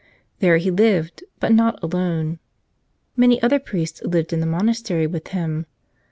[0.39, 2.39] There he lived, but not alone.
[3.15, 5.67] Many other priests lived in the monastery with him.